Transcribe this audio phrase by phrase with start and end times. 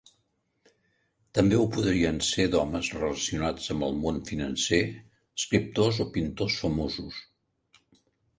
[1.39, 4.81] També ho podien ser d'homes relacionats amb el món financer,
[5.43, 7.23] escriptors o pintors famosos.